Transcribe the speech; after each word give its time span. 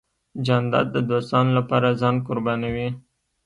جانداد 0.45 0.87
د 0.95 0.97
دوستانو 1.09 1.51
له 1.57 1.61
پاره 1.69 1.91
ځان 2.01 2.15
قربانوي. 2.27 2.87